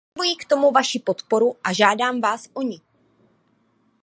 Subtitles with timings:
[0.13, 2.81] Potřebuji k tomu vaši podporu a žádám vás o ni.